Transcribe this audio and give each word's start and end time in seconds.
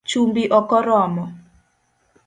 Chumbi 0.09 0.43
okoromo 0.59 1.23